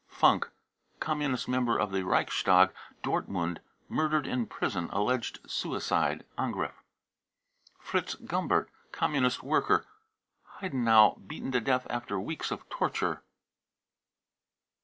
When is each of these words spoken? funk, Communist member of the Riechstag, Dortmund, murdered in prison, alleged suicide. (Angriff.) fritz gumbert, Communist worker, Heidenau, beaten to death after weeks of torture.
funk, 0.07 0.49
Communist 0.99 1.47
member 1.47 1.77
of 1.77 1.91
the 1.91 2.01
Riechstag, 2.01 2.71
Dortmund, 3.03 3.59
murdered 3.87 4.25
in 4.25 4.47
prison, 4.47 4.89
alleged 4.91 5.41
suicide. 5.47 6.25
(Angriff.) 6.39 6.73
fritz 7.79 8.15
gumbert, 8.15 8.69
Communist 8.91 9.43
worker, 9.43 9.85
Heidenau, 10.59 11.19
beaten 11.27 11.51
to 11.51 11.61
death 11.61 11.85
after 11.87 12.19
weeks 12.19 12.49
of 12.49 12.67
torture. 12.67 13.21